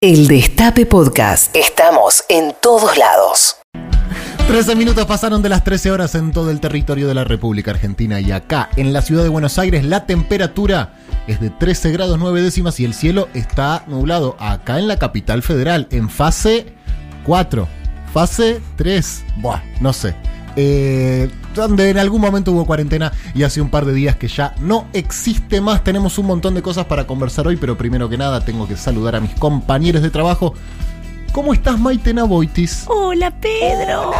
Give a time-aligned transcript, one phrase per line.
[0.00, 1.56] El Destape Podcast.
[1.56, 3.56] Estamos en todos lados.
[4.46, 8.20] 13 minutos pasaron de las 13 horas en todo el territorio de la República Argentina
[8.20, 10.94] y acá en la ciudad de Buenos Aires la temperatura
[11.26, 15.42] es de 13 grados 9 décimas y el cielo está nublado acá en la capital
[15.42, 16.74] federal en fase
[17.24, 17.66] 4,
[18.14, 20.14] fase 3, buah, no sé.
[20.60, 24.56] Eh, donde en algún momento hubo cuarentena y hace un par de días que ya
[24.60, 25.84] no existe más.
[25.84, 29.14] Tenemos un montón de cosas para conversar hoy, pero primero que nada tengo que saludar
[29.14, 30.54] a mis compañeros de trabajo.
[31.32, 32.86] ¿Cómo estás, Maite Naboitis?
[32.88, 34.10] Hola, Pedro.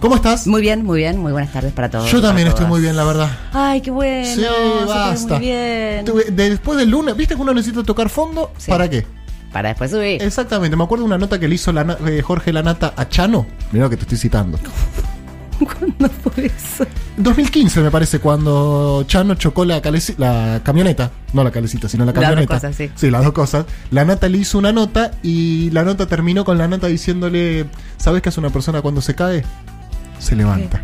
[0.00, 0.48] ¿Cómo estás?
[0.48, 1.18] Muy bien, muy bien.
[1.18, 2.10] Muy buenas tardes para todos.
[2.10, 2.70] Yo también estoy todas.
[2.70, 3.30] muy bien, la verdad.
[3.52, 4.26] Ay, qué bueno.
[4.26, 4.44] Sí,
[4.88, 5.38] basta.
[5.38, 6.04] Muy bien.
[6.32, 8.50] Después del lunes, ¿viste que uno necesita tocar fondo?
[8.56, 8.68] Sí.
[8.68, 9.06] ¿Para qué?
[9.52, 10.22] Para después subir.
[10.22, 13.46] Exactamente, me acuerdo de una nota que le hizo la eh, Jorge Lanata a Chano.
[13.72, 14.58] Mira lo que te estoy citando.
[15.58, 16.86] ¿Cuándo fue eso?
[17.18, 19.82] 2015 me parece cuando Chano chocó la,
[20.16, 22.54] la camioneta, no la calecita, sino la Las dos camioneta.
[22.54, 23.10] cosas, sí.
[23.10, 23.66] las dos cosas.
[23.90, 27.66] La nata le hizo una nota y la nota terminó con la nata diciéndole,
[27.98, 29.44] ¿sabes qué hace una persona cuando se cae?
[30.18, 30.82] Se levanta.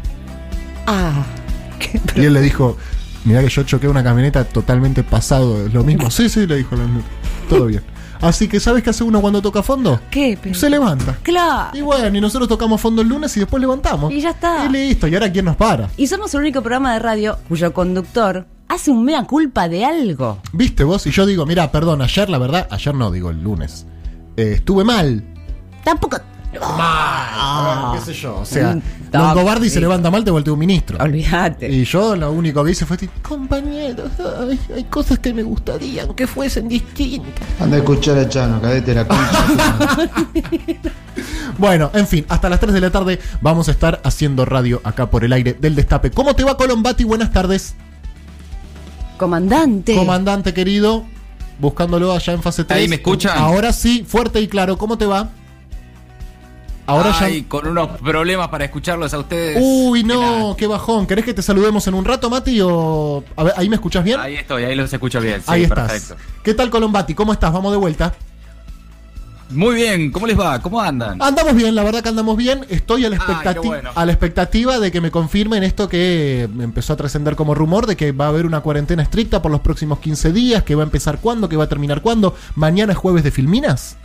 [0.87, 1.25] Ah.
[1.79, 2.77] qué- Y él le dijo,
[3.25, 6.11] mira que yo choqué una camioneta totalmente pasado, es lo mismo.
[6.11, 7.07] Sí, sí, le dijo la nota.
[7.49, 7.83] Todo bien.
[8.20, 10.00] Así que ¿sabes qué hace uno cuando toca fondo?
[10.11, 10.39] ¿Qué?
[10.53, 11.17] Se levanta.
[11.22, 11.77] Claro.
[11.77, 14.12] Y bueno, y nosotros tocamos fondo el lunes y después levantamos.
[14.12, 14.67] Y ya está.
[14.67, 15.89] Y listo, y ahora quién nos para.
[15.97, 20.39] Y somos el único programa de radio cuyo conductor hace un mea culpa de algo.
[20.53, 21.06] ¿Viste vos?
[21.06, 23.87] Y yo digo, mira, perdón, ayer la verdad, ayer no, digo el lunes.
[24.37, 25.22] eh, estuve mal.
[25.84, 26.19] Tampoco.
[26.61, 27.99] Mal.
[27.99, 28.39] qué sé yo.
[28.41, 28.79] O sea,
[29.12, 30.99] Longobardi se levanta mal, te voltea un ministro.
[31.01, 31.71] Olvídate.
[31.71, 36.15] Y yo lo único que hice fue decir, compañeros, ay, hay cosas que me gustarían
[36.15, 37.33] que fuesen distintas.
[37.61, 40.11] Anda a escuchar a Chano, cadete la concha.
[41.59, 45.09] Bueno, en fin, hasta las 3 de la tarde vamos a estar haciendo radio acá
[45.09, 46.11] por el aire del Destape.
[46.11, 47.05] ¿Cómo te va, Colombati?
[47.05, 47.75] Buenas tardes.
[49.17, 49.95] Comandante.
[49.95, 51.05] Comandante querido,
[51.59, 52.79] buscándolo allá en fase 3.
[52.79, 53.39] Ahí, ¿me escuchan?
[53.39, 54.77] Ahora sí, fuerte y claro.
[54.77, 55.31] ¿Cómo te va?
[56.87, 57.48] Ahora Ay, ya.
[57.48, 59.59] con unos problemas para escucharlos a ustedes.
[59.61, 61.06] Uy, no, qué bajón.
[61.06, 62.61] ¿Querés que te saludemos en un rato, Mati?
[62.62, 63.25] O...
[63.37, 64.21] A ver, ¿ahí me escuchas bien?
[64.21, 65.41] Ahí estoy, ahí los escucho bien.
[65.41, 65.91] Sí, Ahí estás.
[65.91, 66.16] perfecto.
[66.44, 67.15] ¿Qué tal, Colombati?
[67.15, 67.53] ¿Cómo estás?
[67.53, 68.15] Vamos de vuelta.
[69.50, 70.61] Muy bien, ¿cómo les va?
[70.61, 71.22] ¿Cómo andan?
[71.22, 72.66] Andamos bien, la verdad que andamos bien.
[72.69, 73.91] Estoy a la, Ay, expectati- bueno.
[73.94, 77.97] a la expectativa de que me confirmen esto que empezó a trascender como rumor, de
[77.97, 80.87] que va a haber una cuarentena estricta por los próximos 15 días, que va a
[80.87, 82.34] empezar cuándo, que va a terminar cuándo.
[82.56, 83.97] Mañana es jueves de Filminas.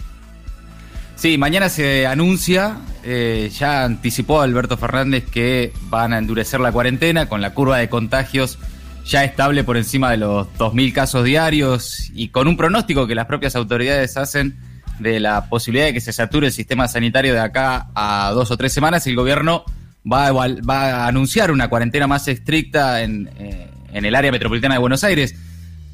[1.22, 7.30] Sí, mañana se anuncia, eh, ya anticipó Alberto Fernández que van a endurecer la cuarentena
[7.30, 8.58] con la curva de contagios
[9.06, 13.28] ya estable por encima de los 2.000 casos diarios y con un pronóstico que las
[13.28, 14.58] propias autoridades hacen
[14.98, 18.58] de la posibilidad de que se sature el sistema sanitario de acá a dos o
[18.58, 19.64] tres semanas, el gobierno
[20.12, 24.74] va a, va a anunciar una cuarentena más estricta en, eh, en el área metropolitana
[24.74, 25.36] de Buenos Aires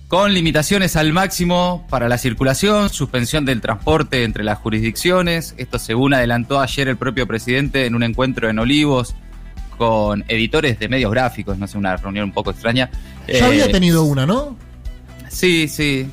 [0.07, 5.53] con limitaciones al máximo para la circulación, suspensión del transporte entre las jurisdicciones.
[5.57, 9.15] Esto según adelantó ayer el propio presidente en un encuentro en Olivos
[9.77, 12.89] con editores de medios gráficos, no sé, una reunión un poco extraña.
[13.27, 14.55] Ya Eh, había tenido una, ¿no?
[15.29, 16.07] Sí, sí.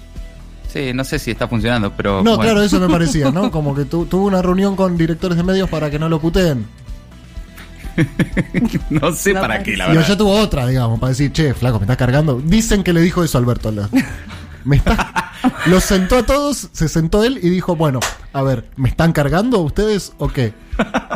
[0.73, 2.17] Sí, no sé si está funcionando, pero...
[2.17, 2.43] No, bueno.
[2.43, 3.53] claro, eso me parecía, ¿no?
[3.53, 6.67] Como que tu- tuvo una reunión con directores de medios para que no lo puteen.
[8.91, 10.05] no sé No para qué, la Y verdad.
[10.05, 12.41] allá tuvo otra, digamos, para decir, che, flaco, me estás cargando.
[12.45, 13.71] Dicen que le dijo eso a Alberto.
[13.71, 13.89] lo-
[14.65, 15.31] Me está...
[15.67, 18.01] Los sentó a todos, se sentó él y dijo, bueno,
[18.33, 20.55] a ver, ¿me están cargando ustedes o qué?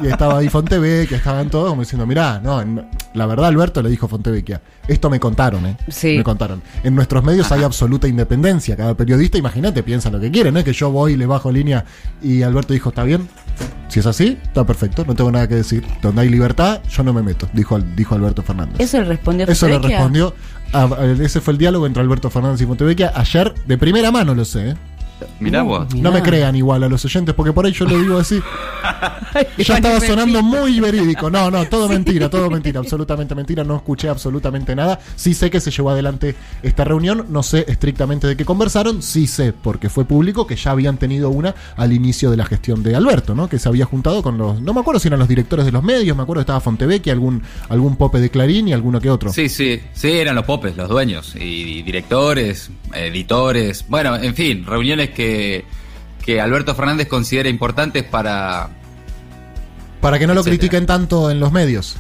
[0.02, 3.82] Y estaba ahí Fontevecchia, que estaban todos como diciendo, mirá, no, en- la verdad Alberto
[3.82, 5.76] le dijo Fontevecchia, esto me contaron, ¿eh?
[5.88, 6.16] Sí.
[6.16, 6.62] Me contaron.
[6.84, 8.76] En nuestros medios hay absoluta independencia.
[8.76, 11.50] Cada periodista, imagínate, piensa lo que quiere, no es que yo voy y le bajo
[11.50, 11.84] línea
[12.22, 13.28] y Alberto dijo, está bien.
[13.88, 15.82] Si es así, está perfecto, no tengo nada que decir.
[16.02, 18.76] Donde hay libertad, yo no me meto, dijo, dijo Alberto Fernández.
[18.78, 20.34] Eso le respondió Eso le respondió.
[20.74, 23.12] a- a- ese fue el diálogo entre Alberto Fernández y Fontevecchia.
[23.14, 24.70] Ayer, de primera mano lo sé.
[24.70, 24.74] ¿eh?
[25.40, 25.94] Mirá vos.
[25.94, 28.40] No me crean igual a los oyentes, porque por ahí yo lo digo así.
[29.58, 31.30] Ya estaba sonando muy verídico.
[31.30, 33.62] No, no, todo mentira, todo mentira, absolutamente mentira.
[33.62, 34.98] No escuché absolutamente nada.
[35.16, 37.26] Sí sé que se llevó adelante esta reunión.
[37.28, 39.02] No sé estrictamente de qué conversaron.
[39.02, 42.82] Sí sé, porque fue público, que ya habían tenido una al inicio de la gestión
[42.82, 43.48] de Alberto, ¿no?
[43.48, 44.60] Que se había juntado con los.
[44.60, 47.12] No me acuerdo si eran los directores de los medios, me acuerdo que estaba Fontevecchia,
[47.12, 49.32] algún, algún pope de Clarín y alguno que otro.
[49.32, 55.07] Sí, sí, sí, eran los popes, los dueños, y directores, editores, bueno, en fin, reuniones
[55.12, 55.64] que,
[56.24, 58.70] que Alberto Fernández considera importantes para...
[60.00, 61.96] Para que no lo critiquen tanto en los medios.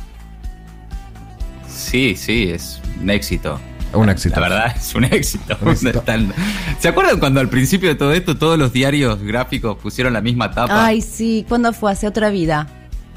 [1.68, 3.58] Sí, sí, es un éxito.
[3.92, 4.38] Un éxito.
[4.38, 5.56] La verdad, es un éxito.
[5.62, 5.98] Un éxito.
[6.00, 6.32] Están-
[6.78, 10.50] ¿Se acuerdan cuando al principio de todo esto todos los diarios gráficos pusieron la misma
[10.50, 10.84] tapa?
[10.86, 11.44] Ay, sí.
[11.48, 11.90] ¿Cuándo fue?
[11.92, 12.66] Hace otra vida.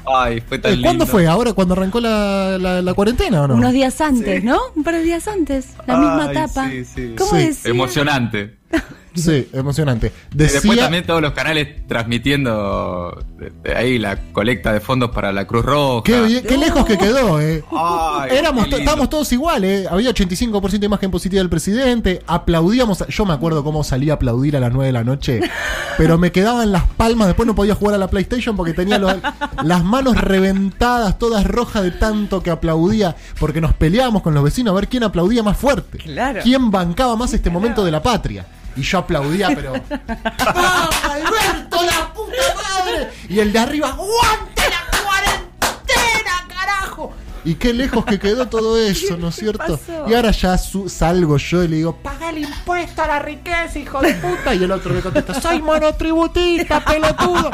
[0.04, 1.06] Ay, fue tan Eh, ¿Cuándo lindo.
[1.06, 1.26] fue?
[1.28, 3.54] ¿Ahora cuando arrancó la, la- la cuarentena o no?
[3.54, 4.58] Unos días antes, ¿no?
[4.74, 5.74] Un par de días antes.
[5.86, 6.68] La misma tapa.
[6.70, 7.14] sí, sí.
[7.16, 7.50] ¿Cómo Sí.
[7.64, 8.56] Emocionante.
[9.14, 10.12] Sí, emocionante.
[10.32, 15.10] Y después Decía, también todos los canales transmitiendo de- de ahí la colecta de fondos
[15.10, 16.02] para la Cruz Roja.
[16.04, 17.62] qué, lejos que quedó, eh.
[17.72, 19.88] Ay, Éramos, estábamos todos iguales, eh.
[19.90, 24.56] había 85% de imagen positiva del presidente, aplaudíamos, yo me acuerdo cómo salía a aplaudir
[24.56, 25.40] a las 9 de la noche,
[25.98, 29.16] pero me quedaban las palmas, después no podía jugar a la PlayStation porque tenía los-
[29.64, 34.72] las manos reventadas, todas rojas de tanto que aplaudía, porque nos peleábamos con los vecinos
[34.72, 36.40] a ver quién aplaudía más fuerte, Claro.
[36.42, 38.46] quién bancaba más este momento de la patria.
[38.76, 39.72] Y yo aplaudía, pero.
[39.72, 43.10] ¡Vamos, Alberto, la puta madre!
[43.28, 47.12] Y el de arriba, ¡aguante la cuarentena, carajo!
[47.44, 49.58] Y qué lejos que quedó todo eso, ¿no es cierto?
[49.78, 50.06] pasó?
[50.08, 53.78] Y ahora ya su- salgo yo y le digo, paga el impuesto a la riqueza,
[53.78, 54.54] hijo de puta.
[54.54, 57.50] Y el otro me contesta, soy monotributista, pelotudo.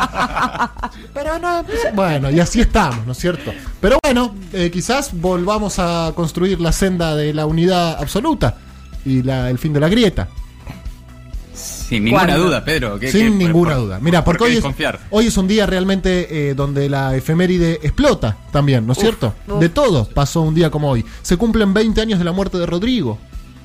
[1.15, 3.53] Pero no, bueno, y así estamos, ¿no es cierto?
[3.81, 8.57] Pero bueno, eh, quizás volvamos a construir la senda de la unidad absoluta
[9.05, 10.29] y la- el fin de la grieta.
[11.89, 12.45] Sin ninguna ¿Cuándo?
[12.45, 12.99] duda, Pedro.
[12.99, 13.99] ¿qué- Sin qué- ninguna por- duda.
[14.01, 14.65] Mira, por porque hoy es,
[15.11, 19.35] hoy es un día realmente eh, donde la efeméride explota también, ¿no es cierto?
[19.49, 19.59] uf.
[19.59, 21.05] De todo pasó un día como hoy.
[21.23, 23.19] Se cumplen 20 años de la muerte de Rodrigo,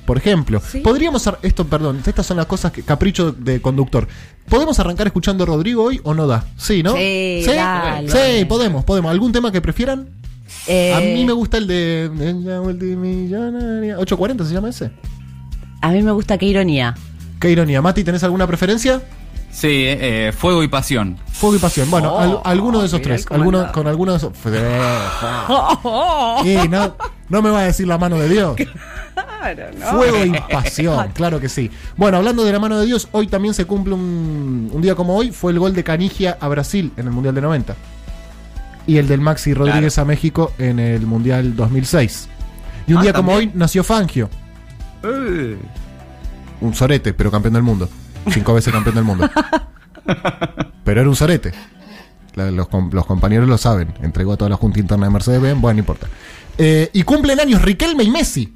[0.06, 0.62] por ejemplo.
[0.66, 0.80] Sí.
[0.80, 4.08] Podríamos, esto, perdón, estas son las cosas que capricho de conductor.
[4.48, 6.46] ¿Podemos arrancar escuchando a Rodrigo hoy o no da?
[6.58, 6.94] Sí, ¿no?
[6.94, 7.52] Sí, ¿Sí?
[7.54, 8.10] dale.
[8.10, 9.12] Sí, podemos, podemos.
[9.12, 10.08] ¿Algún tema que prefieran?
[10.68, 12.10] Eh, A mí me gusta el de
[12.44, 13.98] La multimillonaria.
[13.98, 14.92] 840 se llama ese.
[15.82, 16.96] a mí me gusta qué ironía.
[17.44, 17.82] Qué ironía.
[17.82, 19.02] Mati, ¿tenés alguna preferencia?
[19.52, 21.18] Sí, eh, fuego y pasión.
[21.32, 21.92] Fuego y pasión.
[21.92, 23.26] Bueno, Oh, al- alguno de esos tres.
[23.30, 24.32] Alguno, con alguno de esos.
[26.46, 26.96] Y no,
[27.30, 28.56] no me va a decir la mano de Dios.
[29.92, 31.70] Fuego y pasión, claro que sí.
[31.98, 35.16] Bueno, hablando de la mano de Dios, hoy también se cumple un, un día como
[35.16, 35.32] hoy.
[35.32, 37.76] Fue el gol de Canigia a Brasil en el Mundial de 90.
[38.88, 42.28] Y el del Maxi Rodríguez a México en el Mundial 2006.
[42.88, 43.50] Y un Ah, día como también.
[43.52, 44.30] hoy nació Fangio.
[45.04, 45.58] Eh,
[46.64, 47.90] Un sorete, pero campeón del mundo.
[48.32, 49.30] Cinco veces campeón del mundo.
[50.86, 51.54] Pero era un sorete.
[52.36, 53.94] Los, los compañeros lo saben.
[54.02, 55.60] Entregó toda la junta interna de Mercedes-Benz.
[55.60, 56.08] Bueno, no importa.
[56.58, 58.54] Eh, y cumplen años Riquelme y Messi.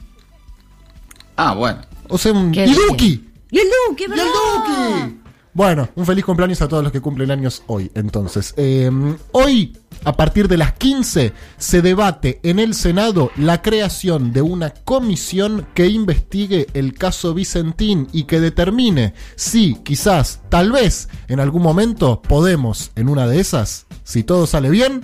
[1.35, 1.81] Ah, bueno.
[2.07, 2.53] O sea, un...
[2.53, 2.75] ¡Y bien.
[2.87, 3.29] Duki!
[3.51, 5.09] ¡Y el Duque, ¡Y el verdad!
[5.57, 7.89] Bueno, un feliz cumpleaños a todos los que cumplen años hoy.
[7.95, 8.91] Entonces, eh,
[9.31, 14.69] hoy, a partir de las 15, se debate en el Senado la creación de una
[14.69, 21.63] comisión que investigue el caso Vicentín y que determine si, quizás, tal vez, en algún
[21.63, 25.01] momento podemos, en una de esas, si todo sale bien,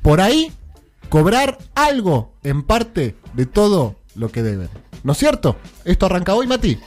[0.00, 0.52] por ahí,
[1.10, 4.70] cobrar algo en parte de todo lo que deben.
[5.04, 5.56] ¿No es cierto?
[5.84, 6.78] Esto arranca hoy, Mati.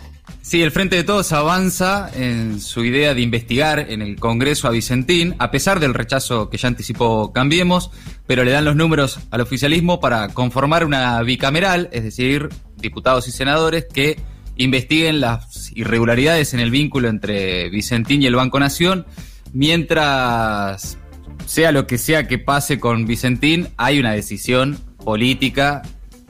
[0.42, 4.72] Sí, el Frente de Todos avanza en su idea de investigar en el Congreso a
[4.72, 7.90] Vicentín, a pesar del rechazo que ya anticipó Cambiemos,
[8.28, 13.32] pero le dan los números al oficialismo para conformar una bicameral, es decir, diputados y
[13.32, 14.20] senadores que
[14.56, 19.06] investiguen las irregularidades en el vínculo entre Vicentín y el Banco Nación,
[19.52, 20.98] mientras
[21.46, 25.82] sea lo que sea que pase con Vicentín, hay una decisión política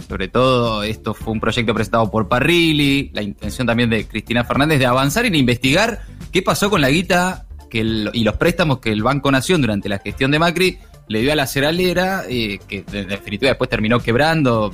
[0.08, 4.80] sobre todo, esto fue un proyecto presentado por Parrilli, la intención también de Cristina Fernández
[4.80, 8.92] de avanzar en investigar qué pasó con la guita que el- y los préstamos que
[8.92, 12.84] el Banco Nación durante la gestión de Macri le dio a la ceralera, eh, que
[12.92, 14.72] en definitiva después terminó quebrando,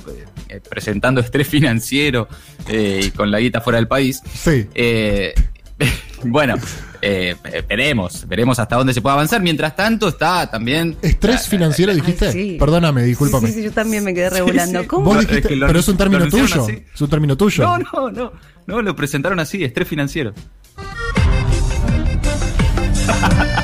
[0.48, 2.28] eh, presentando estrés financiero
[2.68, 4.20] eh, y con la guita fuera del país.
[4.34, 4.66] Sí.
[6.24, 6.54] Bueno,
[7.02, 7.34] eh,
[7.68, 9.42] veremos, veremos hasta dónde se puede avanzar.
[9.42, 10.96] Mientras tanto está también...
[11.02, 12.32] ¿Estrés financiero Ay, dijiste?
[12.32, 12.56] sí.
[12.58, 13.48] Perdóname, discúlpame.
[13.48, 14.80] Sí, sí, yo también me quedé regulando.
[14.82, 14.86] sí.
[14.86, 15.04] ¿Cómo?
[15.06, 16.62] Vos dijiste, es que lo- pero es un término tuyo.
[16.62, 16.84] así.
[16.94, 17.64] Es un término tuyo.
[17.64, 18.32] No, no, no.
[18.66, 20.32] No, lo presentaron así, estrés financiero.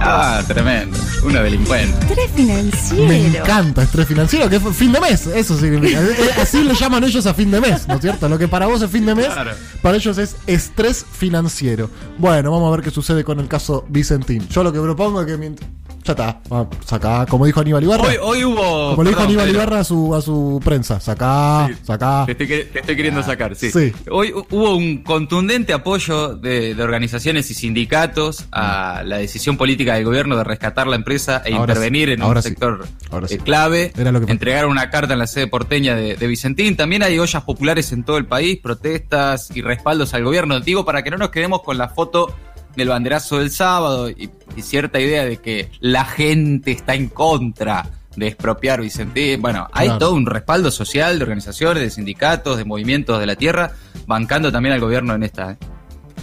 [0.00, 0.96] ah, tremendo.
[1.24, 1.98] Una delincuente.
[2.06, 3.06] Estrés financiero.
[3.06, 6.00] Me encanta estrés financiero, que es fin de mes, eso significa.
[6.04, 8.28] Eh, Así le llaman ellos a fin de mes, ¿no es cierto?
[8.28, 9.52] Lo que para vos es fin de mes, Claro.
[9.82, 11.88] para ellos es estrés financiero.
[12.18, 14.46] Bueno, vamos a ver qué sucede con el caso Vicentín.
[14.48, 15.68] Yo lo que propongo es que mientras...
[16.06, 18.02] Ya está, va, sacá, como dijo Aníbal Ibarra.
[18.04, 18.90] Hoy, hoy hubo.
[18.90, 19.58] como le dijo Aníbal Pedro.
[19.62, 21.74] Ibarra a su, a su prensa, sacá, Sí.
[21.82, 22.24] sacá.
[22.26, 23.70] Te estoy, te estoy queriendo sacar, sí.
[23.70, 23.90] Sí.
[24.10, 29.94] Hoy hu- hubo un contundente apoyo de, de organizaciones y sindicatos a la decisión política
[29.94, 32.86] del gobierno de rescatar la empresa e Ahora intervenir sí, en un sector
[33.30, 33.92] eh, clave.
[33.96, 34.30] Era lo que.
[34.30, 36.76] Entregaron una carta en la sede porteña de, de Vicentín.
[36.76, 40.60] También hay ollas populares en todo el país, protestas y respaldos al gobierno.
[40.60, 42.34] Digo, para que no nos quedemos con la foto
[42.76, 47.88] del banderazo del sábado y, y cierta idea de que la gente está en contra
[48.16, 49.42] de expropiar Vicentín.
[49.42, 49.98] Bueno, hay Claro.
[49.98, 53.72] todo un respaldo social de organizaciones, de sindicatos, de movimientos de la tierra,
[54.06, 55.52] bancando también al gobierno en esta.
[55.52, 55.56] ¿eh?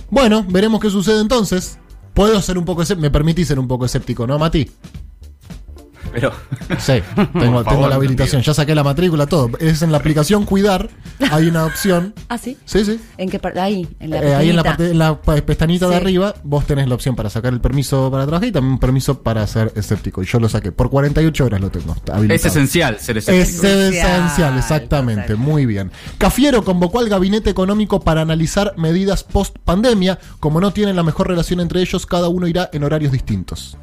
[0.09, 1.79] Bueno, veremos qué sucede entonces.
[2.13, 4.69] Puedo ser un poco me permitís ser un poco escéptico, ¿no, Mati?
[6.11, 6.31] Pero
[6.79, 9.49] Sí, tengo, Por favor, tengo la habilitación, ya saqué la matrícula, todo.
[9.59, 10.89] Es en la aplicación Cuidar,
[11.31, 12.13] hay una opción.
[12.29, 12.57] ¿Ah, sí?
[12.65, 12.99] Sí, sí.
[13.17, 13.59] ¿En qué parte?
[13.59, 16.87] Ahí, en la Eh, ahí en la, parte, en la pestañita de arriba, vos tenés
[16.87, 20.21] la opción para sacar el permiso para trabajar y también un permiso para ser escéptico.
[20.23, 20.71] Y yo lo saqué.
[20.71, 21.91] Por 48 horas lo tengo.
[22.11, 22.33] habilitado.
[22.33, 23.67] es esencial ser Es escéptico.
[23.67, 25.21] esencial, Crucial, exactamente.
[25.23, 25.37] total.
[25.37, 25.91] Muy bien.
[26.17, 30.19] Cafiero convocó al gabinete económico para analizar medidas post pandemia.
[30.39, 33.77] Como no tienen la mejor relación entre ellos, cada uno irá en horarios distintos.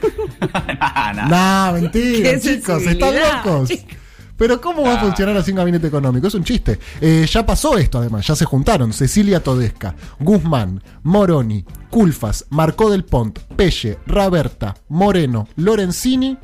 [0.52, 1.28] Ah, no.
[1.28, 3.70] Nah, mentira, chicos, están locos.
[4.36, 6.26] Pero ¿cómo va a funcionar así un gabinete económico?
[6.26, 6.78] Es un chiste.
[7.00, 13.04] Eh, ya pasó esto además, ya se juntaron Cecilia Todesca, Guzmán, Moroni, Culfas, Marcó del
[13.04, 16.36] Pont, Pelle, Raberta, Moreno, Lorenzini,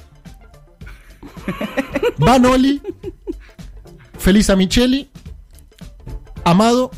[2.19, 2.81] Banoli,
[4.19, 5.11] Felisa Micheli,
[6.45, 6.91] Amado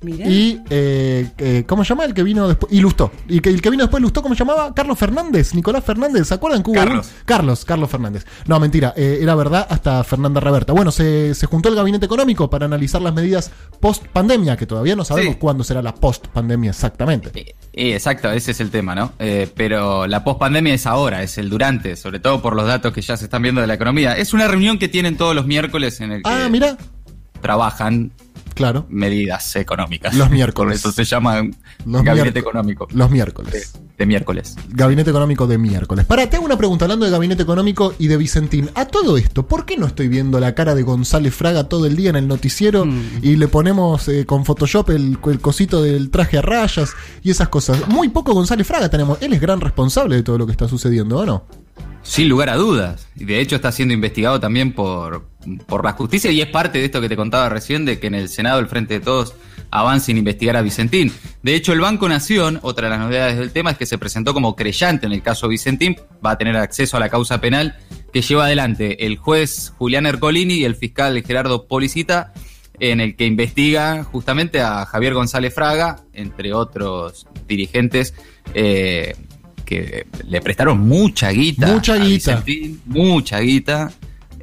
[0.00, 0.28] Mirá.
[0.28, 2.72] y eh, eh, ¿cómo se llama el que vino después?
[2.72, 3.10] Y Lustó.
[3.28, 4.72] Y que, el que vino después Lustó, ¿cómo se llamaba?
[4.72, 7.06] Carlos Fernández, Nicolás Fernández, ¿se acuerdan que hubo Carlos.
[7.06, 8.24] un- Carlos, Carlos Fernández.
[8.46, 10.72] No, mentira, eh, era verdad hasta Fernanda Reberta.
[10.72, 13.50] Bueno, se, se juntó el gabinete económico para analizar las medidas
[13.80, 15.38] post pandemia, que todavía no sabemos Sí.
[15.40, 17.54] cuándo será la post pandemia exactamente.
[17.72, 19.12] Eh, exacto, ese es el tema, ¿no?
[19.18, 23.02] Eh, pero la pospandemia es ahora, es el durante, sobre todo por los datos que
[23.02, 24.12] ya se están viendo de la economía.
[24.16, 26.76] Es una reunión que tienen todos los miércoles en el que Ah, mira,
[27.40, 28.12] trabajan
[28.58, 30.14] claro, medidas económicas.
[30.14, 30.82] Los miércoles.
[30.82, 31.36] Por eso se llama
[31.86, 32.36] Los gabinete miércoles.
[32.36, 32.88] económico.
[32.90, 33.72] los De, miércoles.
[33.96, 34.56] de miércoles.
[34.70, 36.04] Gabinete económico de miércoles.
[36.04, 38.68] Para, te hago una pregunta hablando de gabinete económico y de Vicentín.
[38.74, 41.94] A todo esto, ¿por qué no estoy viendo la cara de González Fraga todo el
[41.96, 42.84] día en el noticiero
[43.22, 47.48] y le ponemos eh, con Photoshop el, el cosito del traje a rayas y esas
[47.48, 47.86] cosas?
[47.88, 49.18] Muy poco González Fraga tenemos.
[49.22, 51.44] Él es gran responsable de todo lo que está sucediendo, ¿o no?
[52.02, 53.06] Sin lugar a dudas.
[53.16, 55.27] Y de hecho está siendo investigado también por,
[55.66, 58.14] por la justicia y es parte de esto que te contaba recién, de que en
[58.14, 59.34] el Senado, el Frente de Todos,
[59.70, 61.12] avance en investigar a Vicentín.
[61.42, 64.34] De hecho, el Banco Nación, otra de las novedades del tema, es que se presentó
[64.34, 67.76] como creyente en el caso Vicentín, va a tener acceso a la causa penal
[68.12, 72.32] que lleva adelante el juez Julián Ercolini y el fiscal Gerardo Policita,
[72.80, 78.14] en el que investiga justamente a Javier González Fraga, entre otros dirigentes
[78.54, 79.14] eh,
[79.64, 81.66] que le prestaron mucha guita.
[81.66, 82.36] Mucha a guita.
[82.36, 83.92] Vicentín, mucha guita.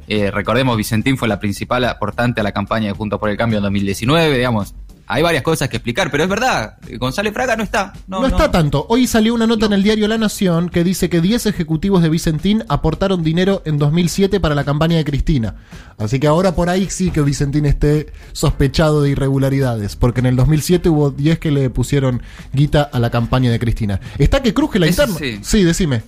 [0.08, 3.58] Eh, recordemos, Vicentín fue la principal aportante a la campaña de Juntos por el Cambio
[3.58, 4.74] en 2019, digamos.
[5.08, 7.92] Hay varias cosas que explicar, pero es verdad, González Fraga no está.
[8.08, 8.86] No, No, está tanto.
[8.88, 12.08] Hoy salió una nota en el diario La Nación que dice que 10 ejecutivos de
[12.08, 15.54] Vicentín aportaron dinero en 2007 para la campaña de Cristina.
[15.96, 20.34] Así que ahora por ahí sí que Vicentín esté sospechado de irregularidades, porque en el
[20.34, 22.20] 2007 hubo 10 que le pusieron
[22.52, 24.00] guita a la campaña de Cristina.
[24.18, 25.20] ¿Está que cruje la Eso interna?
[25.20, 25.38] sí.
[25.42, 26.02] sí, decime.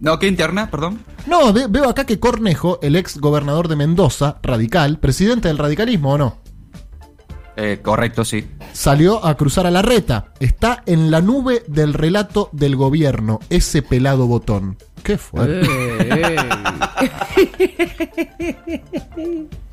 [0.00, 0.70] No, ¿qué interna?
[0.70, 1.00] Perdón.
[1.26, 6.12] No, ve- veo acá que Cornejo, el ex gobernador de Mendoza, radical, presidente del radicalismo
[6.14, 6.38] o no,
[7.56, 8.46] Eh, correcto, sí.
[8.72, 10.32] salió a cruzar a la reta.
[10.40, 14.78] Está en la nube del relato del gobierno, ese pelado botón.
[15.02, 15.60] ¿Qué fue?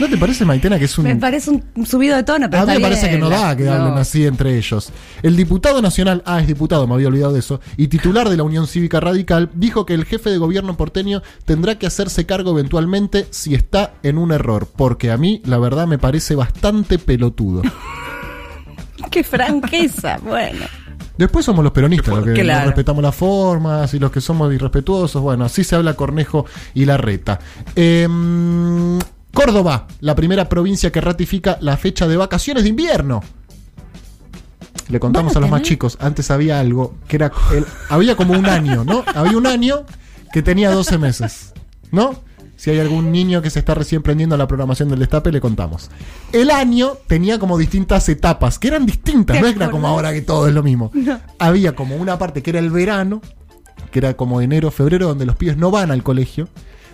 [0.00, 1.04] ¿No te parece, Maitena, que es un...
[1.04, 3.64] Me parece un subido de tono, pero a mí me parece que no da que
[3.64, 3.72] No.
[3.72, 4.90] hablen así entre ellos.
[5.22, 8.42] El diputado nacional, ah, es diputado, me había olvidado de eso, y titular de la
[8.42, 13.26] Unión Cívica Radical, dijo que el jefe de gobierno porteño tendrá que hacerse cargo eventualmente
[13.30, 17.60] si está en un error, porque a mí, la verdad, me parece bastante pelotudo.
[19.10, 20.64] Qué franqueza, bueno.
[21.18, 22.60] Después somos los peronistas, los que Claro.
[22.60, 25.20] no respetamos las formas y los que somos irrespetuosos.
[25.20, 27.38] Bueno, así se habla Cornejo y Larreta.
[27.74, 28.98] Em,
[29.32, 33.22] Córdoba, la primera provincia que ratifica la fecha de vacaciones de invierno.
[34.88, 37.30] Le contamos a a los más chicos, antes había algo que era.
[37.54, 39.04] el- había como un año, ¿no?
[39.14, 39.84] Había un año
[40.32, 41.52] que tenía 12 meses,
[41.92, 42.22] ¿no?
[42.56, 45.40] Si hay algún niño que se está recién prendiendo a la programación del destape, le
[45.40, 45.90] contamos.
[46.32, 50.20] El año tenía como distintas etapas, que eran distintas, ¿Te no era como ahora que
[50.22, 50.90] todo es lo mismo.
[51.38, 53.22] Había como una parte que era el verano,
[53.92, 56.48] que era como enero, febrero, donde los pibes no van al colegio.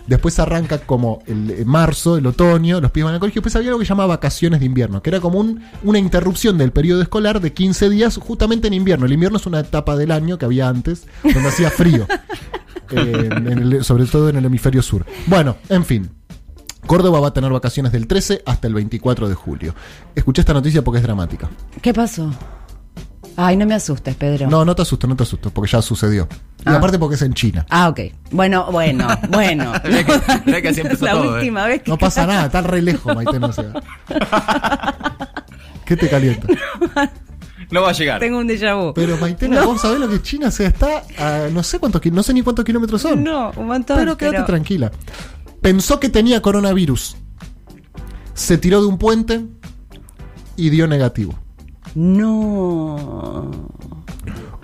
[0.07, 3.39] Después arranca como el eh, marzo, el otoño, los pibes van al colegio.
[3.41, 6.57] Después había algo que se llamaba vacaciones de invierno, que era como un- una interrupción
[6.57, 9.05] del periodo escolar de 15 días justamente en invierno.
[9.05, 12.07] El invierno es una etapa del año que había antes, donde hacía frío.
[12.89, 15.05] Eh, en el- sobre todo en el hemisferio sur.
[15.25, 16.09] Bueno, en fin.
[16.85, 19.75] Córdoba va a tener vacaciones del 13 hasta el 24 de julio.
[20.15, 21.49] Escuché esta noticia porque es dramática.
[21.81, 22.31] ¿Qué pasó?
[23.35, 24.49] Ay, no me asustes, Pedro.
[24.49, 26.29] No, no te asustes, no te asustes, porque ya sucedió.
[26.69, 26.77] Y Ah.
[26.77, 27.65] aparte porque es en China.
[27.69, 27.99] Ah, ok.
[28.31, 29.71] Bueno, bueno, bueno.
[29.83, 31.39] Que- que empezó La todo, ¿eh?
[31.39, 33.65] última vez que No pasa nada, está re lejos, Maite, no sé.
[35.85, 36.47] ¿Qué te calienta?
[37.71, 38.19] No va a llegar.
[38.19, 38.93] tengo un déjà vu.
[38.93, 42.01] Pero Maitena, vos sabés lo que es China, o sea, está a no sé cuántos,
[42.11, 43.23] no sé ni cuántos kilómetros son.
[43.23, 43.97] No, un montón.
[43.97, 44.91] pero quédate pero- tranquila.
[45.61, 47.17] Pensó que tenía coronavirus.
[48.33, 49.45] Se tiró de un puente
[50.55, 51.33] y dio negativo.
[51.95, 53.69] No.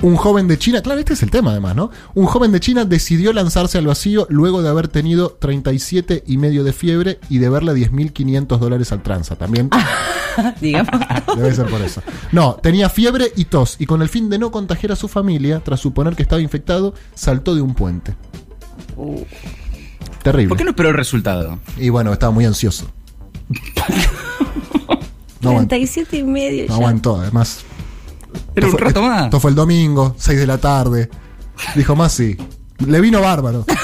[0.04, 1.90] Un joven de China, claro, este es el tema además, ¿no?
[2.14, 6.66] Un joven de China decidió lanzarse al vacío luego de haber tenido 37 y medio
[6.66, 9.38] de fiebre y de verle 10.500 dólares al tranza.
[9.38, 9.70] También
[10.62, 10.92] Digamos.
[11.38, 12.02] debe ser por eso.
[12.34, 15.62] No, tenía fiebre y tos y con el fin de no contagiar a su familia,
[15.64, 18.14] tras suponer que estaba infectado, saltó de un puente.
[20.22, 20.50] Terrible.
[20.50, 21.60] ¿Por qué no esperó el resultado?
[21.78, 22.92] Y bueno, estaba muy ansioso.
[25.42, 26.74] No aguantó, 37 y medio no ya.
[26.76, 27.66] aguantó, además.
[28.56, 29.24] Era un Esto fue- rato más.
[29.26, 31.10] Esto fue el domingo, 6 de la tarde.
[31.76, 32.38] Dijo más sí.
[32.86, 33.66] Le vino bárbaro.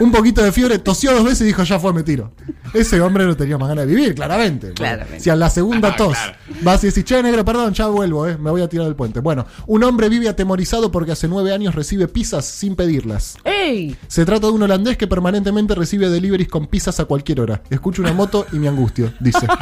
[0.00, 2.32] Un poquito de fiebre, tosió dos veces y dijo, ya fue, me tiro.
[2.72, 4.72] Ese hombre no tenía más ganas de vivir, claramente.
[4.72, 5.20] Claramente.
[5.20, 6.32] Si a la segunda Ah, tos claro.
[6.62, 9.20] vas y decís, che, negro, perdón, ya vuelvo, eh, me voy a tirar del puente.
[9.20, 13.36] Bueno, un hombre vive atemorizado porque hace nueve años recibe pizzas sin pedirlas.
[13.44, 13.96] ¡Ey!
[14.08, 17.62] Se trata de un holandés que permanentemente recibe deliveries con pizzas a cualquier hora.
[17.70, 19.46] Escucho una moto y me angustio, dice.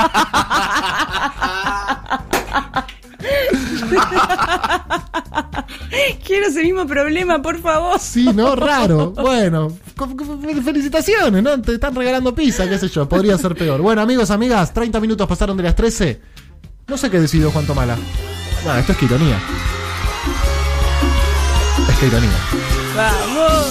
[6.24, 7.98] Quiero ese mismo problema, por favor.
[8.00, 8.56] Sí, ¿no?
[8.56, 9.12] Raro.
[9.12, 9.76] Bueno,
[10.64, 11.60] felicitaciones, ¿no?
[11.60, 13.08] Te están regalando pizza, qué sé yo.
[13.08, 13.80] Podría ser peor.
[13.80, 16.20] Bueno, amigos, amigas, 30 minutos pasaron de las 13.
[16.88, 17.96] No sé qué decidió Juan Tomala.
[18.64, 19.38] No, esto es que ironía.
[21.88, 22.30] Es que ironía.
[22.96, 23.66] Vamos.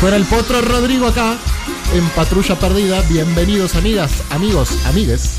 [0.00, 1.36] Suena el potro Rodrigo acá,
[1.94, 3.00] en Patrulla Perdida.
[3.08, 5.38] Bienvenidos, amigas, amigos, amigues.